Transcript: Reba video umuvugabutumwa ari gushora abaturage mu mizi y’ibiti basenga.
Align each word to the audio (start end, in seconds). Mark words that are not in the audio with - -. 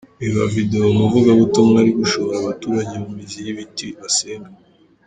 Reba 0.21 0.43
video 0.55 0.85
umuvugabutumwa 0.95 1.75
ari 1.81 1.91
gushora 1.99 2.33
abaturage 2.41 2.93
mu 3.03 3.09
mizi 3.15 3.39
y’ibiti 3.45 3.87
basenga. 3.99 4.51